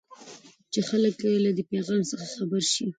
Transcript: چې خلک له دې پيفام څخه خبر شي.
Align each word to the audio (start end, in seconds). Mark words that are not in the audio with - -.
چې 0.71 0.79
خلک 0.89 1.15
له 1.43 1.51
دې 1.57 1.63
پيفام 1.71 2.01
څخه 2.09 2.25
خبر 2.35 2.61
شي. 2.73 2.85